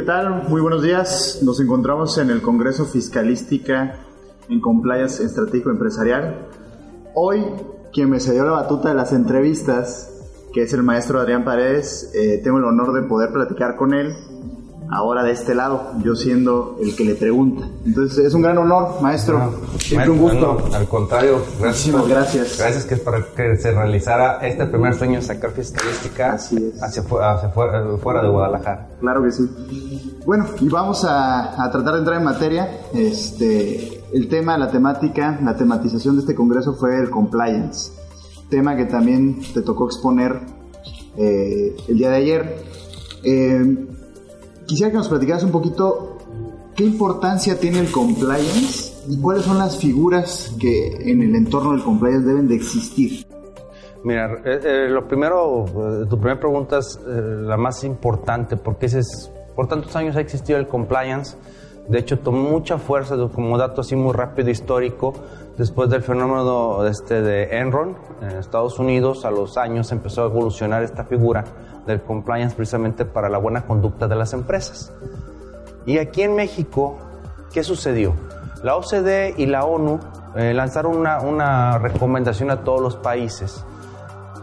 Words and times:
¿qué 0.00 0.06
tal? 0.06 0.48
Muy 0.48 0.62
buenos 0.62 0.82
días. 0.82 1.40
Nos 1.42 1.60
encontramos 1.60 2.16
en 2.16 2.30
el 2.30 2.40
Congreso 2.40 2.86
Fiscalística 2.86 3.96
en 4.48 4.58
Compliance 4.58 5.22
Estratégico 5.22 5.68
Empresarial. 5.68 6.46
Hoy, 7.14 7.44
quien 7.92 8.08
me 8.08 8.18
cedió 8.18 8.46
la 8.46 8.52
batuta 8.52 8.88
de 8.88 8.94
las 8.94 9.12
entrevistas, 9.12 10.10
que 10.54 10.62
es 10.62 10.72
el 10.72 10.82
maestro 10.82 11.20
Adrián 11.20 11.44
Paredes, 11.44 12.12
eh, 12.14 12.40
tengo 12.42 12.56
el 12.56 12.64
honor 12.64 12.94
de 12.94 13.02
poder 13.02 13.30
platicar 13.30 13.76
con 13.76 13.92
él 13.92 14.16
ahora 14.90 15.22
de 15.22 15.32
este 15.32 15.54
lado, 15.54 15.92
yo 16.02 16.16
siendo 16.16 16.76
el 16.82 16.96
que 16.96 17.04
le 17.04 17.14
pregunta. 17.14 17.68
Entonces 17.86 18.26
es 18.26 18.34
un 18.34 18.42
gran 18.42 18.58
honor, 18.58 19.00
maestro. 19.00 19.54
Siempre 19.78 20.10
un 20.10 20.18
gusto. 20.18 20.58
al 20.72 20.88
contrario, 20.88 21.42
gracias. 21.60 22.08
gracias. 22.08 22.58
Gracias 22.58 22.84
que 22.84 22.94
es 22.94 23.00
para 23.00 23.24
que 23.24 23.56
se 23.56 23.70
realizara 23.72 24.38
este 24.46 24.66
primer 24.66 24.94
sueño 24.94 25.20
de 25.20 25.22
sacar 25.22 25.52
fiscalística 25.52 26.32
Así 26.32 26.72
hacia, 26.80 27.02
fuera, 27.02 28.22
de 28.22 28.28
Guadalajara. 28.28 28.88
Claro 29.00 29.22
que 29.22 29.30
sí. 29.30 30.20
Bueno, 30.26 30.46
y 30.60 30.68
vamos 30.68 31.04
a, 31.04 31.62
a, 31.62 31.70
tratar 31.70 31.94
de 31.94 31.98
entrar 32.00 32.18
en 32.18 32.24
materia. 32.24 32.80
Este, 32.92 34.02
el 34.12 34.28
tema, 34.28 34.58
la 34.58 34.70
temática, 34.70 35.38
la 35.42 35.56
tematización 35.56 36.16
de 36.16 36.22
este 36.22 36.34
congreso 36.34 36.74
fue 36.74 36.98
el 36.98 37.10
compliance. 37.10 37.92
Tema 38.48 38.76
que 38.76 38.86
también 38.86 39.40
te 39.54 39.62
tocó 39.62 39.86
exponer 39.86 40.40
eh, 41.16 41.76
el 41.88 41.96
día 41.96 42.10
de 42.10 42.16
ayer. 42.16 42.56
Eh, 43.22 43.86
quisiera 44.70 44.92
que 44.92 44.98
nos 44.98 45.08
platicaras 45.08 45.42
un 45.42 45.50
poquito 45.50 46.16
qué 46.76 46.84
importancia 46.84 47.58
tiene 47.58 47.80
el 47.80 47.90
compliance 47.90 49.02
y 49.08 49.20
cuáles 49.20 49.44
son 49.44 49.58
las 49.58 49.76
figuras 49.76 50.54
que 50.60 51.10
en 51.10 51.22
el 51.22 51.34
entorno 51.34 51.72
del 51.72 51.82
compliance 51.82 52.24
deben 52.24 52.46
de 52.46 52.54
existir. 52.54 53.26
Mira, 54.04 54.32
eh, 54.44 54.60
eh, 54.62 54.88
lo 54.88 55.08
primero, 55.08 55.64
eh, 55.66 56.06
tu 56.08 56.16
primera 56.16 56.38
pregunta 56.38 56.78
es 56.78 57.00
la 57.04 57.56
más 57.56 57.82
importante, 57.82 58.56
porque 58.56 58.86
ese 58.86 59.00
es, 59.00 59.32
por 59.56 59.66
tantos 59.66 59.96
años 59.96 60.14
ha 60.14 60.20
existido 60.20 60.56
el 60.60 60.68
compliance. 60.68 61.36
De 61.88 61.98
hecho, 61.98 62.20
tomó 62.20 62.48
mucha 62.48 62.78
fuerza 62.78 63.16
como 63.34 63.58
dato 63.58 63.80
así 63.80 63.96
muy 63.96 64.12
rápido 64.12 64.50
histórico. 64.50 65.14
Después 65.60 65.90
del 65.90 66.02
fenómeno 66.02 66.86
este 66.86 67.20
de 67.20 67.58
Enron 67.58 67.94
en 68.22 68.30
Estados 68.30 68.78
Unidos, 68.78 69.26
a 69.26 69.30
los 69.30 69.58
años 69.58 69.92
empezó 69.92 70.22
a 70.22 70.24
evolucionar 70.24 70.82
esta 70.82 71.04
figura 71.04 71.44
del 71.86 72.00
compliance 72.00 72.56
precisamente 72.56 73.04
para 73.04 73.28
la 73.28 73.36
buena 73.36 73.66
conducta 73.66 74.08
de 74.08 74.16
las 74.16 74.32
empresas. 74.32 74.90
Y 75.84 75.98
aquí 75.98 76.22
en 76.22 76.34
México, 76.34 76.96
¿qué 77.52 77.62
sucedió? 77.62 78.14
La 78.62 78.74
OCDE 78.74 79.34
y 79.36 79.44
la 79.44 79.66
ONU 79.66 80.00
eh, 80.34 80.54
lanzaron 80.54 80.96
una, 80.96 81.20
una 81.20 81.76
recomendación 81.76 82.50
a 82.50 82.64
todos 82.64 82.80
los 82.80 82.96
países 82.96 83.62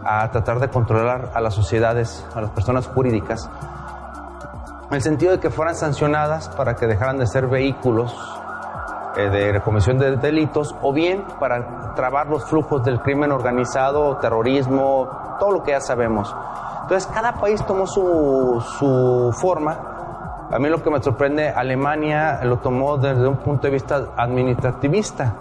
a 0.04 0.30
tratar 0.30 0.60
de 0.60 0.68
controlar 0.68 1.32
a 1.34 1.40
las 1.40 1.52
sociedades, 1.52 2.24
a 2.32 2.42
las 2.42 2.50
personas 2.52 2.86
jurídicas, 2.86 3.50
en 4.88 4.94
el 4.94 5.02
sentido 5.02 5.32
de 5.32 5.40
que 5.40 5.50
fueran 5.50 5.74
sancionadas 5.74 6.48
para 6.50 6.76
que 6.76 6.86
dejaran 6.86 7.18
de 7.18 7.26
ser 7.26 7.48
vehículos 7.48 8.14
eh, 8.14 8.47
de 9.22 9.60
comisión 9.60 9.98
de 9.98 10.16
delitos 10.16 10.74
o 10.82 10.92
bien 10.92 11.24
para 11.40 11.94
trabar 11.94 12.28
los 12.28 12.44
flujos 12.44 12.84
del 12.84 13.00
crimen 13.00 13.32
organizado, 13.32 14.16
terrorismo, 14.18 15.08
todo 15.38 15.52
lo 15.52 15.62
que 15.62 15.72
ya 15.72 15.80
sabemos. 15.80 16.34
Entonces, 16.82 17.10
cada 17.12 17.34
país 17.34 17.64
tomó 17.66 17.86
su, 17.86 18.64
su 18.78 19.30
forma. 19.38 20.46
A 20.50 20.58
mí 20.58 20.68
lo 20.68 20.82
que 20.82 20.90
me 20.90 21.02
sorprende, 21.02 21.48
Alemania 21.50 22.40
lo 22.44 22.58
tomó 22.58 22.96
desde 22.96 23.28
un 23.28 23.36
punto 23.36 23.66
de 23.66 23.74
vista 23.74 24.14
administrativista. 24.16 25.34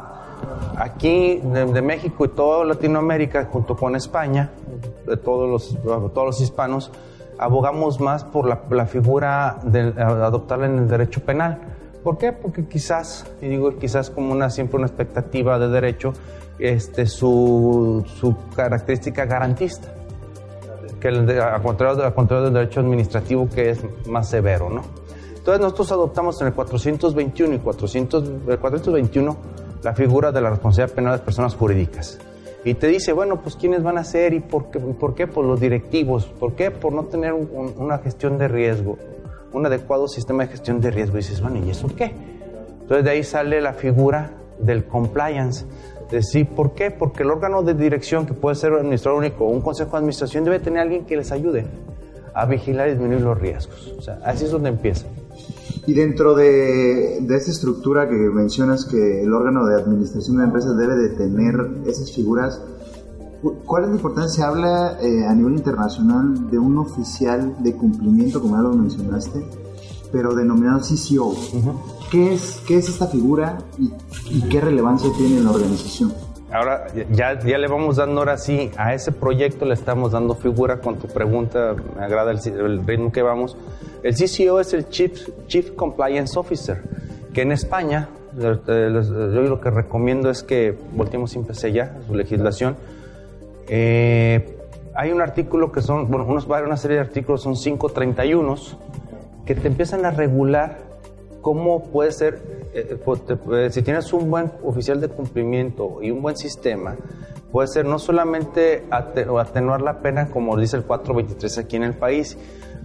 Aquí, 0.78 1.40
de, 1.42 1.82
México 1.82 2.26
y 2.26 2.28
toda 2.30 2.66
Latinoamérica, 2.66 3.48
junto 3.52 3.76
con 3.76 3.96
España, 3.96 4.52
de 5.06 5.16
todos 5.18 5.50
los, 5.50 5.84
todos 5.84 6.26
los 6.26 6.42
hispanos, 6.42 6.92
abogamos 7.40 8.00
más 8.00 8.24
por 8.24 8.48
la, 8.48 8.60
la 8.70 8.86
figura 8.86 9.58
de 9.64 9.94
adoptarla 10.02 10.66
en 10.66 10.80
el 10.80 10.88
derecho 10.88 11.22
penal. 11.22 11.77
¿Por 12.04 12.18
qué? 12.18 12.32
Porque 12.32 12.66
quizás, 12.66 13.26
y 13.42 13.48
digo 13.48 13.78
quizás 13.78 14.10
como 14.10 14.32
una, 14.32 14.50
siempre 14.50 14.78
una 14.78 14.88
expectativa 14.88 15.60
de 15.60 15.68
derecho, 15.68 16.14
este, 16.60 17.06
su, 17.06 18.04
su 18.20 18.36
característica 18.56 19.26
garantista 19.26 19.94
que 21.00 21.10
al, 21.10 21.62
contrario, 21.62 22.14
contrario 22.14 22.46
del 22.46 22.54
derecho 22.54 22.80
administrativo 22.80 23.48
que 23.48 23.72
es 23.72 23.80
más 24.08 24.30
severo, 24.30 24.70
¿no? 24.70 24.82
Entonces 25.36 25.62
nosotros 25.62 25.92
adoptamos 25.92 26.42
en 26.42 26.48
el 26.48 26.54
421 26.54 27.56
y 27.56 27.60
400, 27.60 28.24
el 28.48 28.60
421 28.60 29.38
la 29.84 29.94
figura 29.94 30.32
de 30.32 30.42
la 30.42 30.50
responsabilidad 30.50 30.96
penal 30.96 31.18
de 31.20 31.24
personas 31.24 31.56
jurídicas. 31.56 32.20
Y 32.66 32.74
te 32.74 32.88
dice, 32.88 33.14
bueno, 33.14 33.42
pues 33.42 33.56
quiénes 33.56 33.82
van 33.82 33.98
a 33.98 34.04
ser 34.04 34.34
y 34.34 34.42
por 34.42 34.72
qué, 34.72 34.80
por 34.80 35.16
qué 35.16 35.28
por 35.28 35.46
los 35.46 35.60
directivos, 35.60 36.26
por 36.26 36.56
qué 36.56 36.72
por 36.72 36.92
no 36.92 37.06
tener 37.06 37.34
una 37.34 38.00
gestión 38.00 38.38
de 38.38 38.50
riesgo, 38.50 38.98
un 39.54 39.66
adecuado 39.66 40.08
sistema 40.08 40.44
de 40.44 40.52
gestión 40.52 40.82
de 40.82 40.92
riesgo. 40.92 41.18
Y 41.18 41.22
dices, 41.22 41.42
bueno, 41.42 41.58
¿y 41.66 41.70
eso 41.70 41.88
qué? 41.96 42.14
Entonces 42.82 43.04
de 43.04 43.12
ahí 43.12 43.24
sale 43.24 43.62
la 43.62 43.74
figura 43.74 44.32
del 44.60 44.86
compliance 44.86 45.66
Sí, 46.22 46.46
¿por 46.46 46.74
qué? 46.74 46.90
Porque 46.90 47.24
el 47.24 47.32
órgano 47.32 47.64
de 47.64 47.74
dirección, 47.74 48.26
que 48.26 48.34
puede 48.34 48.56
ser 48.56 48.72
un 48.72 48.80
administrador 48.80 49.20
único 49.20 49.46
o 49.46 49.50
un 49.50 49.62
consejo 49.62 49.92
de 49.92 49.98
administración, 49.98 50.46
debe 50.46 50.60
tener 50.60 50.80
alguien 50.80 51.06
que 51.06 51.18
les 51.18 51.32
ayude 51.32 51.66
a 52.34 52.46
vigilar 52.46 52.88
y 52.88 52.92
disminuir 52.92 53.22
los 53.22 53.38
riesgos. 53.38 53.94
O 53.98 54.02
sea, 54.02 54.20
así 54.24 54.46
es 54.46 54.52
donde 54.52 54.70
empieza. 54.70 55.06
Y 55.86 55.94
dentro 55.94 56.34
de, 56.36 57.20
de 57.22 57.36
esta 57.36 57.52
estructura 57.52 58.08
que 58.08 58.16
mencionas 58.16 58.86
que 58.86 59.24
el 59.24 59.34
órgano 59.34 59.66
de 59.66 59.76
administración 59.76 60.38
de 60.38 60.44
la 60.44 60.48
empresa 60.48 60.74
debe 60.74 60.96
de 60.96 61.10
tener 61.10 61.56
esas 61.88 62.12
figuras, 62.12 62.62
¿cuál 63.66 63.84
es 63.84 63.90
la 63.90 63.96
importancia? 63.96 64.48
Habla 64.48 64.98
eh, 65.02 65.26
a 65.26 65.34
nivel 65.34 65.54
internacional 65.54 66.50
de 66.50 66.58
un 66.58 66.78
oficial 66.78 67.56
de 67.60 67.74
cumplimiento, 67.76 68.42
como 68.42 68.56
ya 68.56 68.62
lo 68.62 68.74
mencionaste, 68.74 69.46
pero 70.12 70.34
denominado 70.36 70.80
CCO. 70.80 71.36
¿Qué, 72.12 72.34
es, 72.34 72.62
¿Qué 72.66 72.78
es 72.78 72.90
esta 72.90 73.08
figura 73.08 73.58
y, 73.78 74.42
qué 74.50 74.62
relevancia 74.62 75.10
tiene 75.18 75.38
en 75.38 75.46
la 75.46 75.52
organización? 75.52 76.14
Ahora 76.52 76.88
ya, 77.12 77.38
ya 77.40 77.58
le 77.58 77.68
vamos 77.68 77.98
dando 77.98 78.22
ahora 78.22 78.38
sí 78.38 78.72
a 78.78 78.94
ese 78.94 79.12
proyecto 79.12 79.66
le 79.66 79.74
estamos 79.74 80.14
dando 80.14 80.34
figura 80.34 80.80
con 80.80 80.98
tu 80.98 81.08
pregunta, 81.08 81.76
me 81.98 82.06
agrada 82.06 82.32
el, 82.32 82.86
ritmo 82.86 83.12
que 83.12 83.22
vamos. 83.22 83.58
El 84.02 84.16
CCO 84.16 84.62
es 84.62 84.74
el 84.74 84.88
Chief, 84.88 85.28
Chief 85.48 85.72
Compliance 85.72 86.40
Officer, 86.40 86.82
que 87.34 87.42
en 87.42 87.52
España, 87.52 88.10
yo 88.40 89.42
lo 89.42 89.60
que 89.60 89.70
recomiendo 89.70 90.30
es 90.30 90.44
que 90.44 90.78
volteemos 90.94 91.32
siempre 91.32 91.52
hacia 91.52 91.70
allá, 91.70 91.98
su 92.08 92.16
legislación. 92.16 92.78
Eh, 93.68 94.58
hay 94.96 95.12
un 95.12 95.22
artículo 95.22 95.72
que 95.72 95.82
son, 95.82 96.10
bueno, 96.10 96.26
unos, 96.26 96.48
una 96.48 96.78
serie 96.78 96.96
de 96.96 97.02
artículos, 97.02 97.44
son 97.44 97.54
531 97.54 98.56
que 99.46 99.56
te 99.56 99.68
empiezan 99.68 100.06
a 100.06 100.12
regular 100.12 100.80
cómo 101.42 101.84
puede 101.84 102.12
ser, 102.12 102.42
eh, 102.74 102.98
eh, 103.00 103.70
si 103.72 103.82
tienes 103.82 104.12
un 104.12 104.30
buen 104.30 104.52
oficial 104.64 105.00
de 105.00 105.08
cumplimiento 105.08 106.00
y 106.02 106.12
un 106.12 106.22
buen 106.22 106.36
sistema, 106.36 106.96
puede 107.52 107.68
ser 107.70 107.86
no 107.86 108.00
solamente 108.00 108.86
atenuar 108.90 109.82
la 109.82 110.02
pena, 110.02 110.30
como 110.30 110.58
dice 110.58 110.78
el 110.78 110.84
423 110.84 111.58
aquí 111.60 111.78
en 111.78 111.84
el 111.84 111.94
país, 111.94 112.38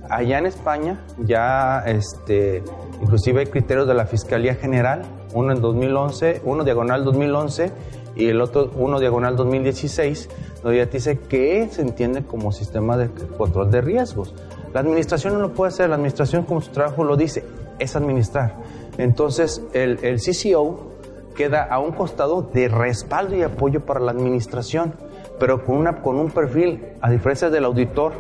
allá 0.09 0.39
en 0.39 0.47
España 0.47 1.05
ya 1.19 1.83
este, 1.87 2.63
inclusive 3.01 3.41
hay 3.41 3.47
criterios 3.47 3.89
de 3.89 3.95
la 3.95 4.07
Fiscalía 4.07 4.55
General, 4.55 5.03
uno 5.35 5.53
en 5.53 5.61
2011, 5.61 6.43
uno 6.45 6.63
diagonal 6.63 7.05
2011 7.05 7.73
y 8.15 8.29
el 8.29 8.41
otro 8.41 8.71
uno 8.77 9.01
diagonal 9.01 9.37
2016, 9.37 10.29
donde 10.63 10.79
ya 10.79 10.87
dice 10.87 11.19
que 11.19 11.69
se 11.71 11.83
entiende 11.83 12.23
como 12.23 12.53
sistema 12.53 12.97
de 12.97 13.09
control 13.37 13.71
de 13.71 13.81
riesgos. 13.81 14.35
La 14.75 14.81
administración 14.81 15.35
no 15.35 15.41
lo 15.41 15.53
puede 15.53 15.69
hacer, 15.69 15.89
la 15.89 15.97
administración 15.97 16.45
como 16.45 16.61
su 16.61 16.71
trabajo 16.71 17.05
lo 17.05 17.17
dice, 17.17 17.45
es 17.79 17.97
administrar. 17.97 18.57
Entonces 18.99 19.63
el, 19.73 19.99
el 20.03 20.21
CCO 20.21 20.93
queda 21.35 21.65
a 21.65 21.79
un 21.79 21.93
costado 21.93 22.43
de 22.43 22.69
respaldo 22.69 23.37
y 23.37 23.43
apoyo 23.43 23.81
para 23.81 24.01
la 24.01 24.13
administración, 24.13 24.95
pero 25.39 25.65
con, 25.65 25.77
una, 25.77 26.03
con 26.03 26.17
un 26.17 26.31
perfil, 26.31 26.85
a 27.01 27.11
diferencia 27.11 27.51
del 27.51 27.65
auditor, 27.65 28.13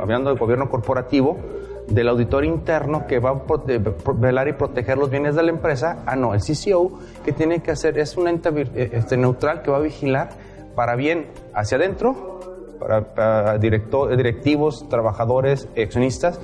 hablando 0.00 0.30
del 0.30 0.38
gobierno 0.38 0.70
corporativo, 0.70 1.38
del 1.88 2.08
auditor 2.08 2.44
interno 2.44 3.06
que 3.06 3.18
va 3.18 3.30
a 3.30 4.12
velar 4.14 4.48
y 4.48 4.52
proteger 4.52 4.98
los 4.98 5.10
bienes 5.10 5.34
de 5.34 5.42
la 5.42 5.50
empresa, 5.50 6.02
ah 6.06 6.16
no, 6.16 6.34
el 6.34 6.40
CCO 6.40 6.98
que 7.24 7.32
tiene 7.32 7.60
que 7.60 7.72
hacer 7.72 7.98
es 7.98 8.16
un 8.16 8.28
ente 8.28 8.50
eh, 8.50 8.90
este, 8.92 9.16
neutral 9.16 9.62
que 9.62 9.70
va 9.70 9.78
a 9.78 9.80
vigilar 9.80 10.30
para 10.74 10.94
bien 10.94 11.26
hacia 11.54 11.78
adentro 11.78 12.40
para, 12.80 13.58
directivos, 13.58 14.88
trabajadores, 14.88 15.68
accionistas, 15.76 16.40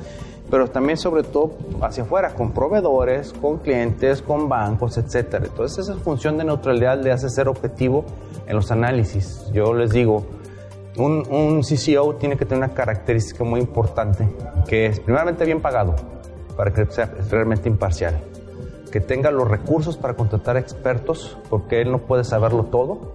pero 0.51 0.69
también 0.69 0.97
sobre 0.97 1.23
todo 1.23 1.53
hacia 1.81 2.05
afuera, 2.05 2.35
con 2.35 2.53
proveedores, 2.53 3.33
con 3.33 3.59
clientes, 3.59 4.23
con 4.23 4.49
bancos, 4.49 4.97
etcétera. 4.99 5.47
Entonces 5.47 5.89
esa 5.89 5.97
función 5.97 6.39
de 6.39 6.45
neutralidad 6.45 7.03
le 7.03 7.11
hace 7.11 7.29
ser 7.31 7.49
objetivo 7.49 8.05
en 8.47 8.55
los 8.55 8.71
análisis. 8.71 9.51
Yo 9.53 9.75
les 9.75 9.91
digo, 9.91 10.25
un, 10.99 11.25
un 11.31 11.63
CCO 11.63 12.15
tiene 12.17 12.37
que 12.37 12.45
tener 12.45 12.65
una 12.65 12.75
característica 12.75 13.45
muy 13.45 13.61
importante, 13.61 14.29
que 14.69 14.87
es 14.87 15.01
primeramente 15.01 15.45
bien 15.45 15.61
pagado, 15.61 15.95
para 16.57 16.73
que 16.73 16.87
sea 16.87 17.13
realmente 17.31 17.69
imparcial, 17.69 18.21
que 18.91 19.01
tenga 19.01 19.31
los 19.31 19.49
recursos 19.49 19.97
para 19.97 20.15
contratar 20.15 20.57
expertos, 20.57 21.39
porque 21.51 21.81
él 21.81 21.91
no 21.91 21.99
puede 21.99 22.25
saberlo 22.25 22.65
todo, 22.65 23.15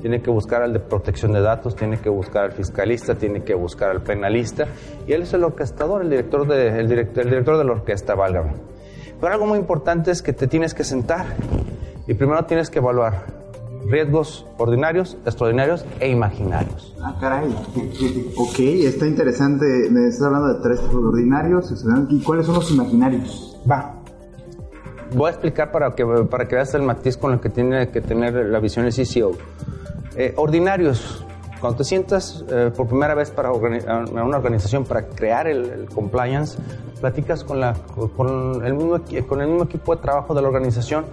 tiene 0.00 0.20
que 0.20 0.30
buscar 0.30 0.62
al 0.62 0.72
de 0.72 0.80
protección 0.80 1.32
de 1.32 1.40
datos, 1.40 1.74
tiene 1.74 1.98
que 1.98 2.08
buscar 2.08 2.44
al 2.44 2.52
fiscalista, 2.52 3.14
tiene 3.14 3.42
que 3.42 3.54
buscar 3.54 3.90
al 3.90 4.02
penalista, 4.02 4.66
y 5.06 5.12
él 5.12 5.22
es 5.22 5.32
el 5.32 5.42
orquestador, 5.42 6.02
el 6.02 6.10
director 6.10 6.46
de, 6.46 6.78
el 6.78 6.88
director, 6.88 7.24
el 7.24 7.30
director 7.30 7.58
de 7.58 7.64
la 7.64 7.72
orquesta, 7.72 8.14
válgame. 8.14 8.52
Pero 9.20 9.32
algo 9.32 9.46
muy 9.46 9.58
importante 9.58 10.10
es 10.10 10.22
que 10.22 10.32
te 10.32 10.46
tienes 10.46 10.74
que 10.74 10.84
sentar 10.84 11.26
y 12.06 12.14
primero 12.14 12.44
tienes 12.44 12.68
que 12.68 12.78
evaluar 12.78 13.35
riesgos 13.88 14.46
ordinarios, 14.58 15.16
extraordinarios 15.24 15.84
e 16.00 16.08
imaginarios. 16.08 16.94
Ah, 17.02 17.16
caray. 17.20 17.54
Ok, 18.36 18.58
está 18.58 19.06
interesante. 19.06 19.64
Me 19.90 20.08
estás 20.08 20.26
hablando 20.26 20.54
de 20.54 20.62
tres 20.62 20.80
ordinarios, 20.92 21.72
¿y 22.10 22.20
cuáles 22.22 22.46
son 22.46 22.56
los 22.56 22.70
imaginarios? 22.70 23.58
Va. 23.70 23.94
Voy 25.14 25.28
a 25.28 25.30
explicar 25.30 25.70
para 25.70 25.92
que, 25.92 26.04
para 26.04 26.46
que 26.46 26.56
veas 26.56 26.74
el 26.74 26.82
matiz 26.82 27.16
con 27.16 27.32
el 27.32 27.40
que 27.40 27.48
tiene 27.48 27.90
que 27.90 28.00
tener 28.00 28.34
la 28.46 28.58
visión 28.58 28.86
el 28.86 28.92
CCO. 28.92 29.32
Eh, 30.16 30.34
ordinarios, 30.36 31.24
cuando 31.60 31.78
te 31.78 31.84
sientas 31.84 32.44
eh, 32.50 32.72
por 32.76 32.86
primera 32.88 33.14
vez 33.14 33.30
para 33.30 33.52
una 33.52 34.36
organización 34.36 34.84
para 34.84 35.06
crear 35.06 35.46
el, 35.46 35.86
compliance, 35.94 36.58
platicas 37.00 37.44
con, 37.44 37.60
la, 37.60 37.74
con, 38.16 38.64
el 38.64 38.74
mismo, 38.74 39.00
con 39.28 39.40
el 39.40 39.48
mismo 39.48 39.64
equipo 39.64 39.94
de 39.94 40.02
trabajo 40.02 40.34
de 40.34 40.42
la 40.42 40.48
organización 40.48 41.04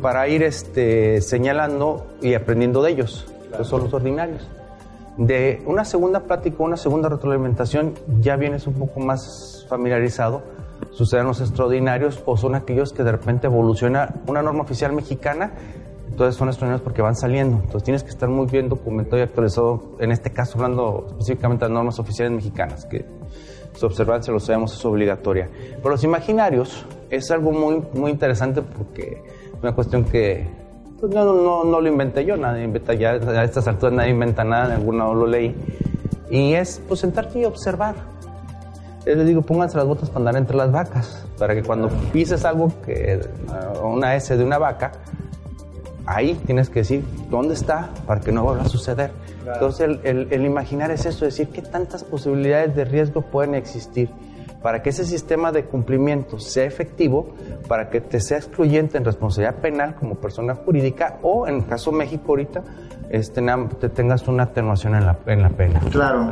para 0.00 0.28
ir 0.28 0.42
este, 0.42 1.20
señalando 1.20 2.06
y 2.22 2.34
aprendiendo 2.34 2.82
de 2.82 2.92
ellos, 2.92 3.26
que 3.56 3.64
son 3.64 3.84
los 3.84 3.92
ordinarios. 3.92 4.48
De 5.16 5.62
una 5.66 5.84
segunda 5.84 6.20
plática, 6.20 6.62
una 6.62 6.76
segunda 6.76 7.08
retroalimentación, 7.08 7.94
ya 8.20 8.36
vienes 8.36 8.66
un 8.66 8.74
poco 8.74 9.00
más 9.00 9.66
familiarizado. 9.68 10.42
Suceden 10.92 11.26
los 11.26 11.40
extraordinarios 11.40 12.22
o 12.24 12.36
son 12.36 12.54
aquellos 12.54 12.92
que 12.92 13.02
de 13.02 13.10
repente 13.12 13.48
evoluciona 13.48 14.14
una 14.28 14.42
norma 14.42 14.62
oficial 14.62 14.92
mexicana, 14.92 15.52
entonces 16.08 16.36
son 16.36 16.48
extraordinarios 16.48 16.82
porque 16.82 17.02
van 17.02 17.16
saliendo. 17.16 17.56
Entonces 17.56 17.82
tienes 17.82 18.04
que 18.04 18.10
estar 18.10 18.28
muy 18.28 18.46
bien 18.46 18.68
documentado 18.68 19.18
y 19.18 19.22
actualizado, 19.22 19.96
en 19.98 20.12
este 20.12 20.30
caso 20.30 20.58
hablando 20.58 21.06
específicamente 21.08 21.64
de 21.64 21.72
normas 21.72 21.98
oficiales 21.98 22.32
mexicanas, 22.32 22.84
que 22.84 23.04
su 23.74 23.86
observancia, 23.86 24.32
lo 24.32 24.40
sabemos, 24.40 24.72
es 24.72 24.84
obligatoria. 24.84 25.48
Pero 25.76 25.90
los 25.90 26.04
imaginarios 26.04 26.86
es 27.10 27.30
algo 27.30 27.52
muy, 27.52 27.82
muy 27.94 28.10
interesante 28.10 28.62
porque 28.62 29.22
una 29.62 29.74
cuestión 29.74 30.04
que 30.04 30.46
pues, 31.00 31.14
no, 31.14 31.24
no, 31.24 31.64
no, 31.64 31.80
lo 31.80 31.88
inventé 31.88 32.24
yo, 32.24 32.36
nadie 32.36 32.64
inventa 32.64 32.92
ya, 32.94 33.10
a 33.12 33.44
estas 33.44 33.68
alturas 33.68 33.94
nadie 33.94 34.10
inventa 34.10 34.42
nada, 34.42 34.66
en 34.66 34.72
alguna 34.72 35.04
lo 35.04 35.26
leí. 35.26 35.54
Y 36.30 36.54
es 36.54 36.82
pues 36.86 37.00
sentarte 37.00 37.40
y 37.40 37.44
observar. 37.44 37.94
Yo 39.06 39.14
les 39.14 39.26
digo, 39.26 39.42
pónganse 39.42 39.76
las 39.76 39.86
botas 39.86 40.10
para 40.10 40.18
andar 40.20 40.36
entre 40.36 40.56
las 40.56 40.72
vacas, 40.72 41.24
para 41.38 41.54
que 41.54 41.62
cuando 41.62 41.88
pises 42.12 42.44
algo, 42.44 42.70
que 42.84 43.20
una 43.82 44.16
S 44.16 44.36
de 44.36 44.44
una 44.44 44.58
vaca, 44.58 44.92
ahí 46.04 46.34
tienes 46.46 46.68
que 46.68 46.80
decir 46.80 47.04
dónde 47.30 47.54
está 47.54 47.90
para 48.06 48.20
que 48.20 48.32
no 48.32 48.42
vuelva 48.42 48.64
a 48.64 48.68
suceder. 48.68 49.12
Entonces 49.46 49.80
el, 49.80 50.00
el, 50.04 50.28
el, 50.32 50.44
imaginar 50.44 50.90
es 50.90 51.06
eso, 51.06 51.24
decir 51.24 51.48
qué 51.48 51.62
tantas 51.62 52.04
posibilidades 52.04 52.74
de 52.74 52.84
riesgo 52.84 53.22
pueden 53.22 53.54
existir 53.54 54.10
para 54.62 54.82
que 54.82 54.90
ese 54.90 55.04
sistema 55.04 55.52
de 55.52 55.64
cumplimiento 55.64 56.38
sea 56.38 56.64
efectivo, 56.64 57.34
para 57.68 57.90
que 57.90 58.00
te 58.00 58.20
sea 58.20 58.38
excluyente 58.38 58.98
en 58.98 59.04
responsabilidad 59.04 59.60
penal 59.60 59.94
como 59.94 60.16
persona 60.16 60.54
jurídica 60.54 61.18
o 61.22 61.46
en 61.46 61.56
el 61.56 61.66
caso 61.66 61.92
México 61.92 62.24
ahorita 62.28 62.64
este, 63.10 63.42
te 63.80 63.88
tengas 63.88 64.26
una 64.28 64.44
atenuación 64.44 64.94
en 64.94 65.06
la, 65.06 65.18
en 65.26 65.42
la 65.42 65.50
pena. 65.50 65.80
Claro. 65.90 66.30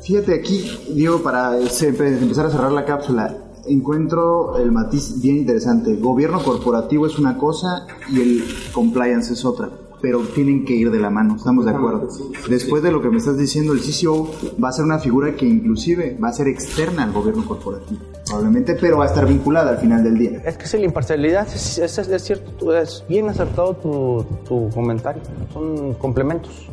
Fíjate 0.00 0.34
aquí, 0.34 0.92
digo, 0.94 1.22
para 1.22 1.58
empezar 1.58 2.46
a 2.46 2.50
cerrar 2.50 2.72
la 2.72 2.84
cápsula, 2.84 3.34
encuentro 3.66 4.56
el 4.56 4.72
matiz 4.72 5.20
bien 5.20 5.38
interesante. 5.38 5.96
Gobierno 5.96 6.42
corporativo 6.42 7.06
es 7.06 7.18
una 7.18 7.36
cosa 7.36 7.86
y 8.08 8.20
el 8.20 8.44
compliance 8.72 9.32
es 9.34 9.44
otra 9.44 9.68
pero 10.00 10.20
tienen 10.20 10.64
que 10.64 10.74
ir 10.74 10.90
de 10.90 10.98
la 10.98 11.10
mano, 11.10 11.36
estamos 11.36 11.64
de 11.64 11.70
acuerdo. 11.72 12.08
Después 12.48 12.82
de 12.82 12.92
lo 12.92 13.00
que 13.00 13.08
me 13.08 13.18
estás 13.18 13.36
diciendo, 13.36 13.72
el 13.72 13.80
CCO 13.80 14.30
va 14.62 14.68
a 14.68 14.72
ser 14.72 14.84
una 14.84 14.98
figura 14.98 15.34
que 15.34 15.46
inclusive 15.46 16.16
va 16.22 16.28
a 16.28 16.32
ser 16.32 16.48
externa 16.48 17.04
al 17.04 17.12
gobierno 17.12 17.44
corporativo, 17.46 18.00
probablemente, 18.26 18.74
pero 18.74 18.98
va 18.98 19.04
a 19.04 19.08
estar 19.08 19.26
vinculada 19.26 19.70
al 19.70 19.78
final 19.78 20.02
del 20.02 20.18
día. 20.18 20.42
Es 20.44 20.56
que 20.56 20.66
si 20.66 20.78
la 20.78 20.84
imparcialidad, 20.84 21.46
es, 21.48 21.78
es, 21.78 22.22
cierto, 22.22 22.76
es 22.76 23.04
bien 23.08 23.28
acertado 23.28 23.74
tu, 23.74 24.24
tu 24.46 24.70
comentario, 24.70 25.22
son 25.52 25.94
complementos. 25.94 26.68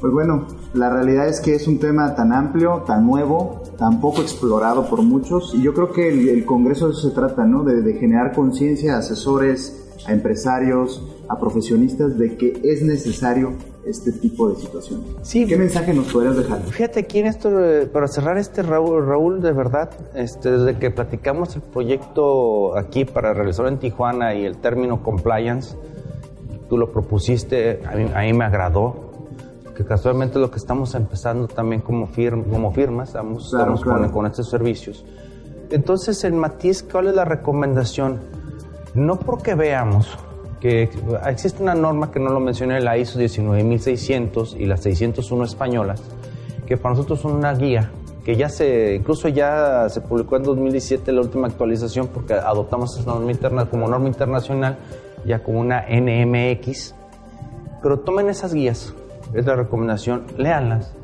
Pues 0.00 0.12
bueno, 0.12 0.46
la 0.74 0.90
realidad 0.90 1.28
es 1.28 1.40
que 1.40 1.54
es 1.54 1.66
un 1.68 1.78
tema 1.78 2.14
tan 2.14 2.32
amplio, 2.32 2.84
tan 2.86 3.06
nuevo, 3.06 3.62
tan 3.78 4.00
poco 4.00 4.22
explorado 4.22 4.88
por 4.88 5.02
muchos, 5.02 5.54
y 5.54 5.62
yo 5.62 5.74
creo 5.74 5.92
que 5.92 6.08
el, 6.08 6.44
Congreso 6.44 6.86
de 6.86 6.92
eso 6.92 7.08
se 7.08 7.14
trata, 7.14 7.44
¿no? 7.44 7.64
De, 7.64 7.82
de 7.82 7.94
generar 7.94 8.32
conciencia 8.32 8.94
a 8.94 8.98
asesores, 8.98 9.90
a 10.06 10.12
empresarios, 10.12 11.02
a 11.28 11.38
profesionistas 11.38 12.18
de 12.18 12.36
que 12.36 12.60
es 12.64 12.82
necesario 12.82 13.52
este 13.86 14.12
tipo 14.12 14.48
de 14.48 14.56
situaciones. 14.56 15.06
¿Qué 15.30 15.56
mensaje 15.56 15.94
nos 15.94 16.12
podrías 16.12 16.36
dejar? 16.36 16.60
Fíjate 16.62 17.00
aquí 17.00 17.20
en 17.20 17.26
esto, 17.26 17.64
eh, 17.64 17.86
para 17.86 18.08
cerrar 18.08 18.36
este 18.36 18.62
Raúl, 18.62 19.06
Raúl 19.06 19.40
de 19.40 19.52
verdad, 19.52 19.90
este, 20.14 20.50
desde 20.50 20.78
que 20.78 20.90
platicamos 20.90 21.54
el 21.56 21.62
proyecto 21.62 22.76
aquí 22.76 23.04
para 23.04 23.32
realizarlo 23.32 23.70
en 23.70 23.78
Tijuana 23.78 24.34
y 24.34 24.44
el 24.44 24.58
término 24.58 25.02
compliance, 25.02 25.76
tú 26.68 26.76
lo 26.76 26.92
propusiste, 26.92 27.80
a 27.84 28.22
mí, 28.22 28.32
me 28.32 28.44
agradó, 28.44 29.09
que 29.80 29.86
casualmente 29.86 30.38
lo 30.38 30.50
que 30.50 30.58
estamos 30.58 30.94
empezando 30.94 31.48
también 31.48 31.80
como, 31.80 32.06
como 32.50 32.70
firmas, 32.70 33.08
estamos, 33.08 33.50
Con, 33.82 34.10
con 34.10 34.26
estos 34.26 34.50
servicios. 34.50 35.06
Entonces, 35.70 36.22
el 36.24 36.34
matiz, 36.34 36.82
¿cuál 36.82 37.08
es 37.08 37.14
la 37.14 37.24
recomendación? 37.24 38.20
No 38.92 39.18
porque 39.18 39.54
veamos 39.54 40.18
que 40.60 40.90
existe 41.26 41.62
una 41.62 41.74
norma 41.74 42.10
que 42.10 42.20
no 42.20 42.28
lo 42.28 42.40
mencioné, 42.40 42.80
la 42.80 42.98
ISO 42.98 43.18
19600 43.18 44.56
y 44.58 44.66
las 44.66 44.82
601 44.82 45.44
españolas, 45.44 46.02
que 46.66 46.76
para 46.76 46.94
nosotros 46.94 47.20
son 47.20 47.32
una 47.36 47.54
guía 47.54 47.90
que 48.22 48.36
ya 48.36 48.50
se, 48.50 48.96
incluso 48.96 49.28
ya 49.28 49.88
se 49.88 50.02
publicó 50.02 50.36
en 50.36 50.42
2017 50.42 51.10
la 51.10 51.22
última 51.22 51.46
actualización 51.46 52.08
porque 52.08 52.34
adoptamos 52.34 52.98
esa 52.98 53.10
norma 53.10 53.32
interna 53.32 53.64
como 53.64 53.88
norma 53.88 54.08
internacional, 54.08 54.76
ya 55.24 55.42
como 55.42 55.58
una 55.60 55.86
NMX. 55.88 56.94
Pero 57.82 58.00
tomen 58.00 58.28
esas 58.28 58.52
guías, 58.52 58.92
es 59.34 59.46
la 59.46 59.56
recomendación, 59.56 60.24
léanlas, 60.36 60.94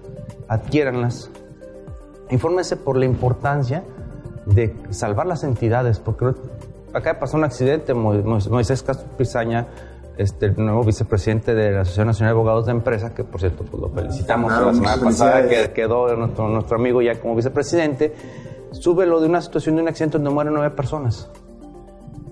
adquiéranlas, 0.48 1.30
infórmense 2.30 2.76
por 2.76 2.96
la 2.96 3.04
importancia 3.04 3.84
de 4.46 4.74
salvar 4.90 5.26
las 5.26 5.44
entidades, 5.44 5.98
porque 5.98 6.34
acá 6.92 7.18
pasó 7.18 7.36
un 7.36 7.44
accidente, 7.44 7.94
Moisés 7.94 8.82
Castro 8.82 9.08
Pizaña, 9.16 9.66
este, 10.16 10.46
el 10.46 10.56
nuevo 10.56 10.82
vicepresidente 10.82 11.54
de 11.54 11.72
la 11.72 11.80
Asociación 11.82 12.06
Nacional 12.06 12.32
de 12.32 12.38
Abogados 12.38 12.66
de 12.66 12.72
Empresa, 12.72 13.12
que 13.12 13.22
por 13.22 13.40
cierto 13.40 13.64
pues, 13.64 13.82
lo 13.82 13.90
felicitamos 13.90 14.50
la 14.50 14.72
semana 14.72 15.02
pasada, 15.02 15.46
que 15.46 15.72
quedó 15.72 16.14
nuestro, 16.16 16.48
nuestro 16.48 16.76
amigo 16.76 17.02
ya 17.02 17.20
como 17.20 17.34
vicepresidente, 17.34 18.14
sube 18.70 19.04
lo 19.06 19.20
de 19.20 19.28
una 19.28 19.42
situación 19.42 19.76
de 19.76 19.82
un 19.82 19.88
accidente 19.88 20.18
donde 20.18 20.30
mueren 20.30 20.54
nueve 20.54 20.74
personas. 20.74 21.28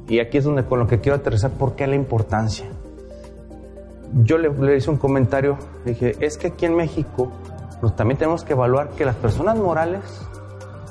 Y 0.08 0.18
aquí 0.20 0.38
es 0.38 0.44
donde 0.44 0.64
con 0.64 0.78
lo 0.78 0.86
que 0.86 1.00
quiero 1.00 1.16
aterrizar, 1.16 1.50
¿por 1.52 1.74
qué 1.76 1.86
la 1.86 1.96
importancia? 1.96 2.66
Yo 4.22 4.38
le, 4.38 4.48
le 4.48 4.76
hice 4.76 4.90
un 4.90 4.96
comentario, 4.96 5.58
dije, 5.84 6.16
es 6.20 6.38
que 6.38 6.48
aquí 6.48 6.66
en 6.66 6.76
México 6.76 7.32
pues, 7.80 7.96
también 7.96 8.18
tenemos 8.18 8.44
que 8.44 8.52
evaluar 8.52 8.90
que 8.90 9.04
las 9.04 9.16
personas 9.16 9.56
morales 9.58 10.00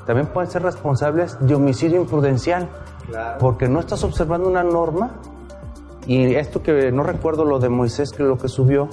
también 0.06 0.28
pueden 0.28 0.50
ser 0.50 0.62
responsables 0.62 1.36
de 1.40 1.54
homicidio 1.54 2.00
imprudencial. 2.00 2.68
Porque 3.38 3.68
no 3.68 3.80
estás 3.80 4.02
observando 4.04 4.48
una 4.48 4.62
norma. 4.62 5.10
Y 6.06 6.34
esto 6.34 6.62
que 6.62 6.92
no 6.92 7.02
recuerdo 7.02 7.44
lo 7.44 7.58
de 7.58 7.68
Moisés, 7.68 8.12
que 8.12 8.22
lo 8.22 8.36
que 8.36 8.48
subió, 8.48 8.88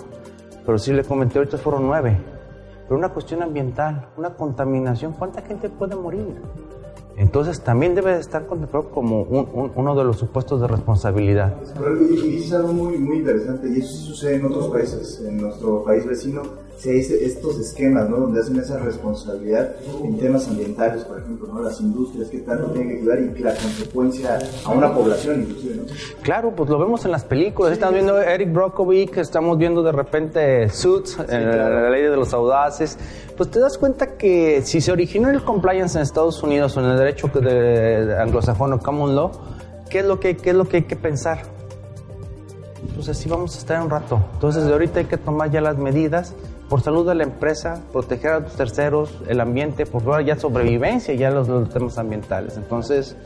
pero 0.66 0.78
sí 0.78 0.94
le 0.94 1.04
comenté, 1.04 1.40
ahorita 1.40 1.58
fueron 1.58 1.88
nueve. 1.88 2.18
Pero 2.84 2.98
una 2.98 3.10
cuestión 3.10 3.44
ambiental, 3.44 4.08
una 4.18 4.32
contaminación, 4.32 5.14
¿cuánta 5.14 5.42
gente 5.42 5.70
puede 5.70 5.96
morir? 5.96 6.42
Entonces 7.18 7.62
también 7.62 7.96
debe 7.96 8.14
de 8.14 8.20
estar 8.20 8.48
contemplado 8.48 8.90
como 8.90 9.22
uno 9.24 9.96
de 9.96 10.04
los 10.04 10.18
supuestos 10.18 10.62
de 10.62 10.68
responsabilidad. 10.68 11.56
Y 12.20 12.38
es 12.38 12.54
algo 12.54 12.74
muy, 12.74 12.98
muy 12.98 13.18
interesante, 13.18 13.70
y 13.70 13.80
eso 13.80 13.92
sí 13.92 14.06
sucede 14.06 14.36
en 14.36 14.46
otros 14.46 14.70
países, 14.70 15.22
en 15.26 15.42
nuestro 15.42 15.84
país 15.84 16.06
vecino 16.06 16.42
si 16.82 16.90
hay 16.90 17.00
estos 17.00 17.60
esquemas, 17.60 18.10
¿no? 18.10 18.18
Donde 18.18 18.40
hacen 18.40 18.58
esa 18.58 18.80
responsabilidad 18.80 19.76
en 20.04 20.18
temas 20.18 20.48
ambientales, 20.48 21.04
por 21.04 21.20
ejemplo, 21.20 21.48
¿no? 21.54 21.62
Las 21.62 21.80
industrias 21.80 22.30
que 22.30 22.40
tanto 22.40 22.72
tienen 22.72 22.90
que 22.90 22.98
ayudar 22.98 23.20
y 23.20 23.40
la 23.40 23.54
consecuencia 23.54 24.40
a 24.66 24.72
una 24.72 24.92
población 24.92 25.42
inclusive, 25.42 25.76
¿no? 25.76 25.84
Claro, 26.24 26.56
pues 26.56 26.72
lo 26.72 26.80
vemos 26.80 27.06
en 27.06 27.12
las 27.12 27.24
películas. 27.24 27.74
estamos 27.74 27.94
viendo 27.94 28.20
Eric 28.20 28.52
Brockovich, 28.52 29.16
estamos 29.18 29.60
viendo 29.60 29.84
de 29.84 29.92
repente 29.92 30.70
Suits, 30.70 31.20
la 31.20 31.90
ley 31.92 32.02
de 32.02 32.16
los 32.16 32.34
audaces. 32.34 32.98
Pues 33.38 33.52
te 33.52 33.60
das 33.60 33.78
cuenta 33.78 34.18
que 34.18 34.64
si 34.64 34.82
se 34.82 34.92
originó 34.92 35.30
el 35.30 35.44
compliance 35.44 36.00
en 36.00 36.02
Estados 36.02 36.42
Unidos 36.42 36.76
o 36.78 36.80
en 36.80 36.88
el 36.88 36.98
derecho 36.98 37.28
de, 37.28 38.18
anglosajón 38.20 38.74
o 38.74 38.80
common 38.80 39.16
law, 39.16 39.32
¿qué 39.88 40.00
es 40.00 40.06
lo 40.06 40.20
que, 40.20 40.36
qué 40.36 40.50
es 40.50 40.56
lo 40.56 40.66
que 40.66 40.78
hay 40.78 40.84
que 40.84 40.96
pensar? 40.96 41.44
Pues 42.96 43.08
así 43.08 43.30
vamos 43.30 43.56
a 43.56 43.60
estar 43.60 43.84
un 43.84 43.92
rato. 43.92 44.20
Entonces, 44.34 44.66
de 44.66 44.72
ahorita 44.72 45.00
hay 45.00 45.06
que 45.06 45.18
tomar 45.18 45.52
ya 45.52 45.62
las 45.62 45.78
medidas 45.78 46.34
por 46.72 46.80
salud 46.80 47.06
de 47.06 47.16
la 47.16 47.24
empresa, 47.24 47.82
proteger 47.92 48.32
a 48.32 48.40
los 48.40 48.54
terceros, 48.54 49.14
el 49.28 49.42
ambiente, 49.42 49.86
por 49.86 50.04
favor, 50.04 50.24
ya 50.24 50.38
sobrevivencia, 50.38 51.14
ya 51.14 51.30
los, 51.30 51.50
temas 51.70 51.98
ambientales. 51.98 52.56
Entonces, 52.56 53.18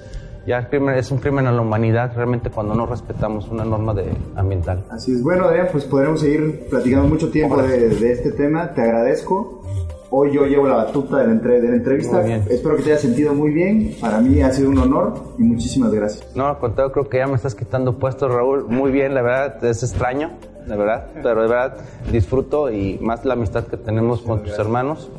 ya 0.48 0.68
es 0.98 1.12
un 1.12 1.20
crimen 1.20 1.46
a 1.46 1.52
la 1.52 1.62
humanidad 1.62 2.12
realmente 2.16 2.50
cuando 2.50 2.74
no 2.74 2.88
respetamos 2.88 3.48
una 3.50 3.64
norma 3.64 3.94
de 3.94 4.12
ambiental. 4.36 4.84
Así 4.90 5.12
es. 5.12 5.22
Bueno, 5.22 5.46
Adrián, 5.46 5.68
pues 5.72 5.84
podremos 5.84 6.22
seguir 6.22 6.66
platicando 6.72 7.08
mucho 7.08 7.30
tiempo 7.30 7.62
de, 7.62 7.90
de, 7.90 8.12
este 8.14 8.32
tema. 8.32 8.74
Te 8.74 8.82
agradezco. 8.82 9.62
Hoy 10.10 10.34
yo 10.34 10.48
llevo 10.48 10.68
la 10.68 10.78
batuta 10.78 11.18
de 11.20 11.28
la, 11.28 11.34
entre, 11.34 11.62
de 11.62 11.70
la 11.70 11.76
entrevista. 11.76 12.26
Espero 12.50 12.78
que 12.78 12.82
te 12.82 12.94
haya 12.94 13.00
sentido 13.00 13.36
muy 13.36 13.52
bien. 13.52 13.96
Para 14.02 14.22
mí 14.22 14.42
ha 14.42 14.52
sido 14.52 14.72
un 14.72 14.80
honor 14.80 15.14
y 15.38 15.44
muchísimas 15.44 15.94
gracias. 15.94 16.36
No, 16.36 16.48
al 16.48 16.58
contrario, 16.58 16.92
creo 16.92 17.10
que 17.10 17.20
ya 17.20 17.28
me 17.28 17.36
estás 17.36 17.54
quitando 17.54 18.00
puestos, 18.00 18.34
Raúl. 18.34 18.66
Muy 18.68 18.90
bien, 18.90 19.14
la 19.14 19.22
verdad, 19.22 19.64
es 19.66 19.84
extraño, 19.84 20.32
de 20.68 20.76
verdad. 20.76 21.08
Pero 21.14 21.30
de 21.30 21.48
verdad 21.48 21.78
disfruto 22.12 22.72
y 22.72 22.98
más 23.00 23.26
la 23.26 23.34
amistad 23.34 23.66
que 23.66 23.78
tenemos 23.78 24.22
con 24.22 24.44
tus 24.44 24.58
hermanos. 24.58 25.10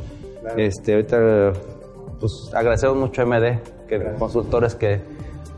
Este, 0.57 0.95
ahorita, 0.95 1.53
pues 2.21 2.51
agradecemos 2.55 2.97
mucho 2.97 3.23
a 3.23 3.27
MD, 3.27 3.59
que 3.89 4.15
consultores 4.19 4.75
que 4.75 5.01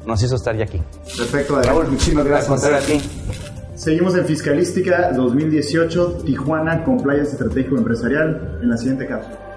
nos 0.06 0.22
hizo 0.22 0.36
estar 0.36 0.56
ya 0.56 0.64
aquí. 0.64 0.80
Perfecto, 1.04 1.60
Raúl, 1.60 1.88
muchísimas 1.88 2.24
gracias. 2.24 2.64
A 2.64 2.78
ti. 2.80 3.00
Seguimos 3.74 4.16
en 4.16 4.24
Fiscalística 4.24 5.12
2018, 5.12 6.22
Tijuana, 6.24 6.82
Compliance 6.84 7.32
Estratégico 7.32 7.76
Empresarial, 7.76 8.58
en 8.62 8.70
la 8.70 8.76
siguiente 8.76 9.06
cápsula. 9.06 9.47